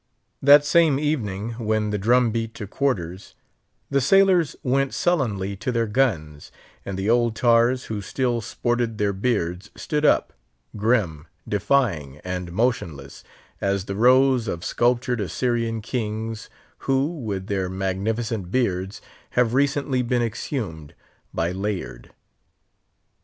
That 0.41 0.65
same 0.65 0.97
evening, 0.97 1.51
when 1.59 1.91
the 1.91 1.99
drum 1.99 2.31
beat 2.31 2.55
to 2.55 2.65
quarters, 2.65 3.35
the 3.91 4.01
sailors 4.01 4.55
went 4.63 4.95
sullenly 4.95 5.55
to 5.57 5.71
their 5.71 5.85
guns, 5.85 6.51
and 6.83 6.97
the 6.97 7.07
old 7.07 7.35
tars 7.35 7.83
who 7.83 8.01
still 8.01 8.41
sported 8.41 8.97
their 8.97 9.13
beards 9.13 9.69
stood 9.77 10.03
up, 10.03 10.33
grim, 10.75 11.27
defying, 11.47 12.17
and 12.23 12.51
motionless, 12.51 13.23
as 13.61 13.85
the 13.85 13.93
rows 13.95 14.47
of 14.47 14.65
sculptured 14.65 15.21
Assyrian 15.21 15.81
kings, 15.83 16.49
who, 16.79 17.19
with 17.19 17.45
their 17.45 17.69
magnificent 17.69 18.49
beards, 18.49 19.03
have 19.37 19.53
recently 19.53 20.01
been 20.01 20.23
exhumed 20.23 20.95
by 21.31 21.51
Layard. 21.51 22.11